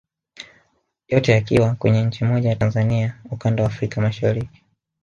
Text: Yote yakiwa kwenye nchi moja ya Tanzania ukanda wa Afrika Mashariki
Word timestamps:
Yote 1.07 1.31
yakiwa 1.31 1.75
kwenye 1.75 2.03
nchi 2.05 2.25
moja 2.25 2.49
ya 2.49 2.55
Tanzania 2.55 3.21
ukanda 3.31 3.63
wa 3.63 3.69
Afrika 3.69 4.01
Mashariki 4.01 4.61